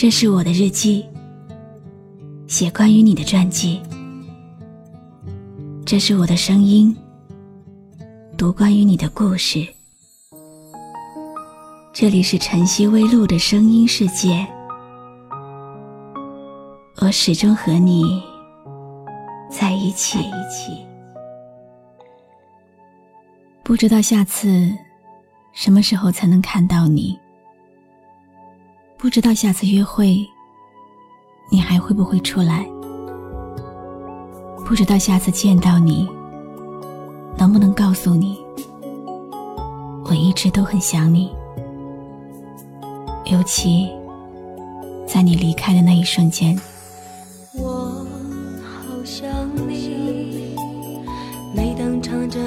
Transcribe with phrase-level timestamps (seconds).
[0.00, 1.04] 这是我的日记，
[2.46, 3.82] 写关于你的传记。
[5.84, 6.96] 这是我的声音，
[8.34, 9.62] 读关于你的故事。
[11.92, 14.46] 这里是晨曦微露的声音世界，
[17.02, 18.22] 我始终和你
[19.50, 20.18] 在一起。
[23.62, 24.72] 不知道下次
[25.52, 27.20] 什么时候才能看到你。
[29.00, 30.28] 不知道下次约会，
[31.48, 32.68] 你还会不会出来？
[34.62, 36.06] 不知道下次见到你，
[37.38, 38.38] 能不能告诉你，
[40.04, 41.32] 我一直都很想你。
[43.24, 43.88] 尤其
[45.06, 46.60] 在你离开的那一瞬间，
[47.54, 48.04] 我
[48.62, 49.26] 好想
[49.66, 50.54] 你。
[51.56, 52.38] 每当唱着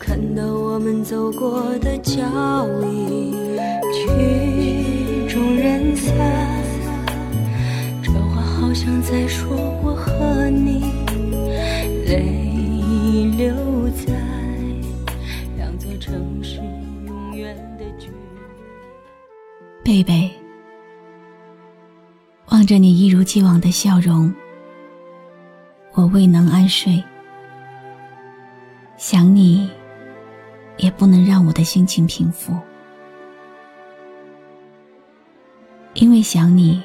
[0.00, 2.22] 看到我们走过的脚
[2.82, 3.32] 印，
[3.92, 6.16] 曲终人散。
[8.02, 10.80] 这话好像在说我和你，
[12.06, 13.54] 泪流
[13.90, 14.14] 在
[15.58, 16.56] 两座城市
[17.06, 18.14] 永远的距离。
[19.84, 20.30] 贝贝，
[22.48, 24.34] 望着你一如既往的笑容，
[25.92, 27.04] 我未能安睡，
[28.96, 29.68] 想你。
[30.80, 32.56] 也不能让我的心情平复，
[35.92, 36.82] 因为想你，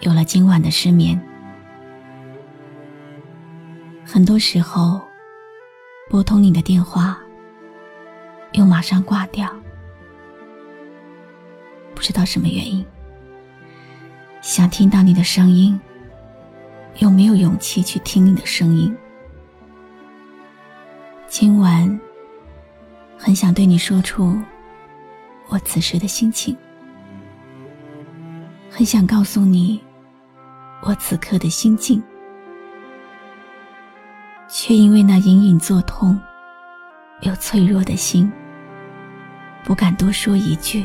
[0.00, 1.20] 有了今晚的失眠。
[4.06, 5.02] 很多时候，
[6.08, 7.20] 拨通你的电话，
[8.52, 9.54] 又马上挂掉，
[11.94, 12.84] 不知道什么原因。
[14.40, 15.78] 想听到你的声音，
[17.00, 18.96] 又没有勇气去听你的声音。
[21.28, 22.00] 今晚。
[23.22, 24.40] 很想对你说出
[25.46, 26.56] 我此时的心情，
[28.70, 29.78] 很想告诉你
[30.82, 32.02] 我此刻的心境，
[34.48, 36.18] 却因为那隐隐作痛
[37.20, 38.32] 又脆弱的心，
[39.64, 40.82] 不敢多说一句。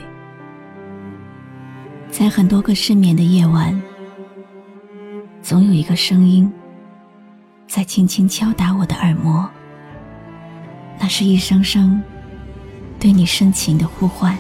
[2.12, 3.81] 在很多个失眠的夜晚，
[5.41, 6.51] 总有一个声音
[7.66, 9.50] 在轻轻敲打我的耳膜，
[11.00, 12.03] 那是一声声。
[13.06, 14.36] 对你深情的呼唤。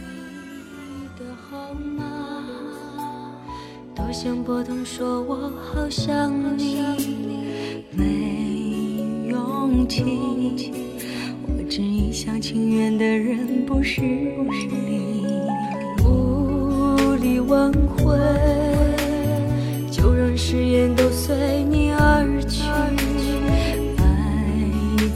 [0.00, 2.04] 你的号码，
[3.94, 6.28] 多想拨通，说我好想
[6.58, 6.82] 你，
[7.92, 10.72] 没勇气。
[11.46, 15.24] 我只一厢情愿的人不是你，
[16.04, 18.18] 无力挽回，
[19.88, 22.64] 就让誓言都随你而去。
[23.98, 24.10] 爱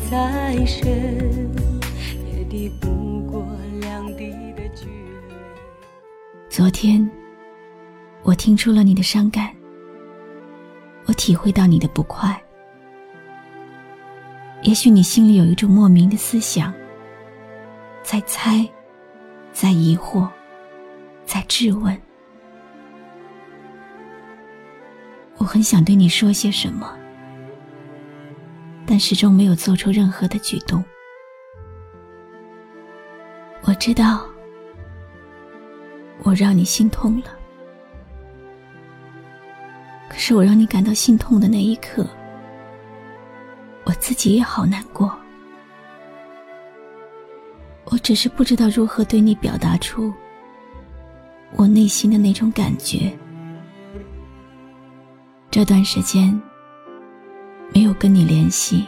[0.09, 1.19] 再深。
[6.70, 7.10] 昨天，
[8.22, 9.53] 我听出了你的伤感，
[11.06, 12.41] 我体会到你的不快。
[14.62, 16.72] 也许你心里有一种莫名的思想，
[18.04, 18.64] 在猜，
[19.53, 20.28] 在疑惑，
[21.26, 22.00] 在质问。
[25.38, 26.97] 我很想对你说些什么，
[28.87, 30.84] 但始终没有做出任何的举动。
[33.62, 34.25] 我知道。
[36.22, 37.26] 我让你心痛了，
[40.08, 42.06] 可是我让你感到心痛的那一刻，
[43.84, 45.12] 我自己也好难过。
[47.86, 50.12] 我只是不知道如何对你表达出
[51.56, 53.10] 我内心的那种感觉。
[55.50, 56.41] 这段时间
[57.75, 58.87] 没有跟你联系，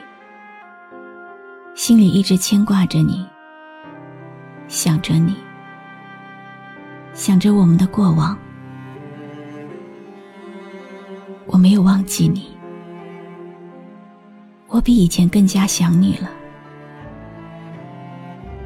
[1.75, 3.27] 心里一直牵挂着你，
[4.69, 5.35] 想着你。
[7.15, 8.37] 想着我们的过往，
[11.47, 12.51] 我没有忘记你，
[14.69, 16.31] 我比以前更加想你了。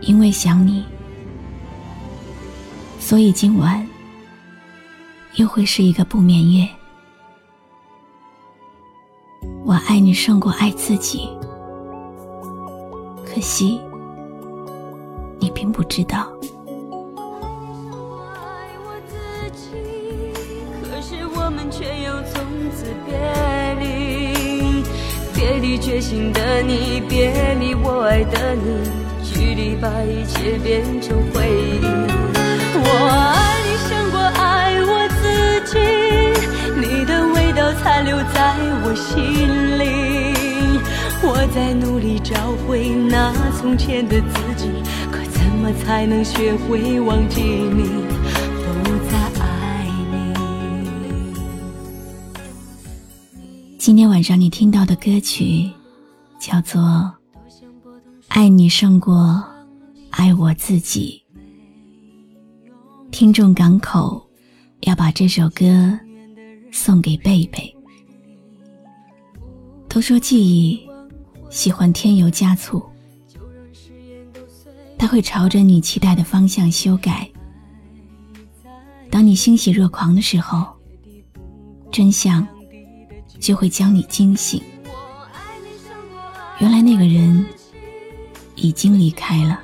[0.01, 0.85] 因为想你，
[3.01, 3.85] 所以今晚
[5.35, 6.69] 又会是一个不眠夜。
[9.65, 11.29] 我爱你胜过爱自己，
[13.25, 13.81] 可惜
[15.41, 16.36] 你并不知道。
[25.79, 27.31] 决心的你，别
[27.61, 28.91] 离我爱的你，
[29.23, 31.85] 距离把一切变成回忆。
[32.79, 32.89] 我
[33.35, 35.25] 爱你胜过爱我自
[35.71, 35.79] 己，
[36.77, 40.81] 你的味道残留在我心里，
[41.23, 42.35] 我在努力找
[42.67, 44.69] 回那从前的自己，
[45.11, 48.05] 可怎么才能学会忘记你，
[53.87, 55.71] 今天晚上你听到的歌曲
[56.41, 56.83] 叫做
[58.27, 59.41] 《爱你胜过
[60.11, 61.23] 爱我自己》，
[63.13, 64.29] 听众港口
[64.81, 65.97] 要把这首歌
[66.73, 67.73] 送给贝贝。
[69.89, 70.85] 都说记忆
[71.49, 72.85] 喜欢添油加醋，
[74.99, 77.31] 它会朝着你期待的方向修改。
[79.13, 80.75] 当你欣喜若狂的时候，
[81.93, 82.45] 真相
[83.39, 84.63] 就会将你惊醒。
[86.59, 87.45] 原来那个人
[88.55, 89.61] 已经离开了。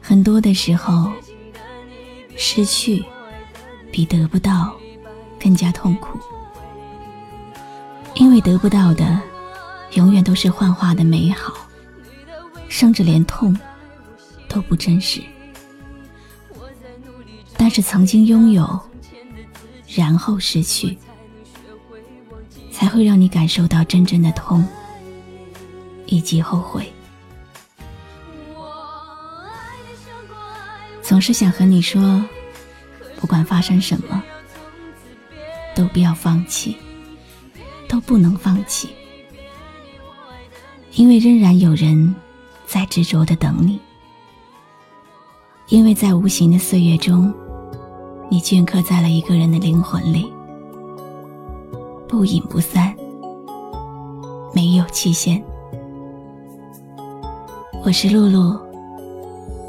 [0.00, 1.12] 很多的时候，
[2.36, 3.04] 失去
[3.90, 4.74] 比得不到
[5.40, 6.18] 更加痛苦。
[8.14, 9.20] 因为得不到的，
[9.92, 11.52] 永远都是幻化的美好，
[12.68, 13.54] 甚至连痛
[14.48, 15.20] 都不真实。
[17.58, 18.80] 但是曾经拥有，
[19.96, 20.96] 然后失去，
[22.70, 24.62] 才会让你感受到真正的痛
[26.04, 26.92] 以及后悔。
[31.02, 32.22] 总是想和你说，
[33.18, 34.22] 不管发生什么，
[35.74, 36.76] 都不要放弃。
[37.88, 38.88] 都不能放弃，
[40.94, 42.12] 因为仍然有人
[42.66, 43.78] 在执着的等你，
[45.68, 47.32] 因为在无形的岁月中，
[48.28, 50.30] 你镌刻在了一个人的灵魂里，
[52.08, 52.94] 不隐不散，
[54.52, 55.42] 没有期限。
[57.84, 58.58] 我是露露，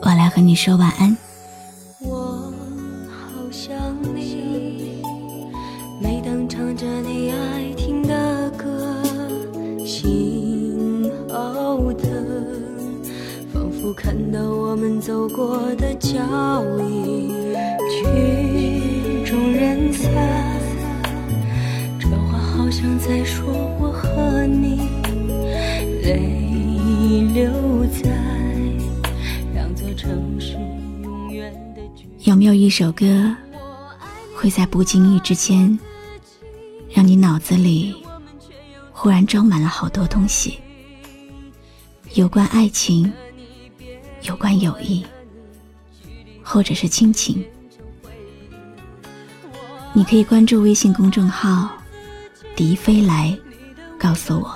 [0.01, 1.15] 我来和你说晚安。
[13.93, 16.19] 看到我们走过的脚
[16.79, 17.29] 印，
[17.89, 20.11] 曲终人散。
[21.99, 23.45] 这话好像在说
[23.79, 24.89] 我和你，
[26.03, 27.51] 泪流
[27.87, 28.11] 在
[29.53, 30.53] 两座城市
[31.03, 33.35] 永远的距有没有一首歌，
[34.35, 35.77] 会在不经意之间，
[36.93, 37.95] 让你脑子里
[38.91, 40.59] 忽然装满了好多东西，
[42.13, 43.11] 有关爱情。
[44.27, 45.05] 有关友谊，
[46.43, 47.41] 或者是亲情，
[49.93, 51.69] 你可以关注微信公众号
[52.53, 53.35] “迪飞来”，
[53.97, 54.53] 告诉我。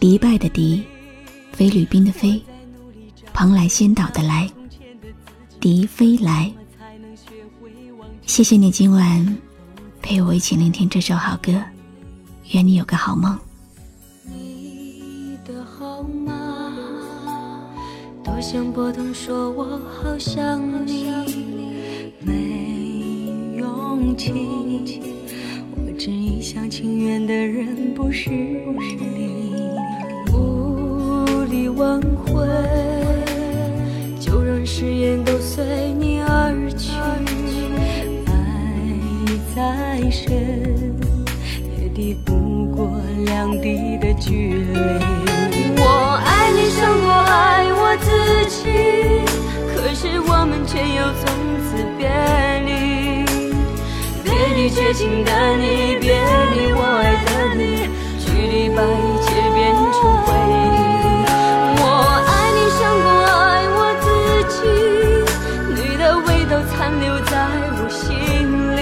[0.00, 0.82] 迪拜的迪，
[1.52, 2.42] 菲律宾的菲，
[3.32, 4.50] 蓬莱仙岛的来，
[5.60, 6.52] 迪飞来。
[8.26, 9.38] 谢谢你今晚
[10.02, 11.52] 陪我一起聆听这首好歌，
[12.50, 13.38] 愿你有个好梦。
[18.38, 21.06] 想拨通，说我好想你，
[22.20, 22.32] 没
[23.56, 25.00] 勇气。
[25.72, 29.70] 我只一厢情愿的人不是你，
[30.32, 32.44] 无力挽回，
[34.18, 36.98] 就让誓言都随你而去。
[38.26, 38.32] 爱
[39.54, 40.92] 再深，
[41.78, 42.90] 也抵不过
[43.26, 45.59] 两地的距离。
[54.92, 60.52] 情的你，别离我爱的你，距离把一切变成回忆。
[61.78, 61.82] 我
[62.26, 64.06] 爱你胜过爱我自
[64.50, 64.58] 己，
[65.74, 67.32] 你的味道残留在
[67.78, 68.02] 我心
[68.76, 68.78] 里。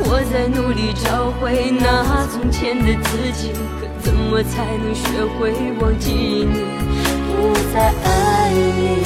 [0.00, 6.46] 我在努力找回那从前的自己，可怎么才能学会忘记你？
[7.34, 8.06] 不再爱
[8.52, 9.02] 你。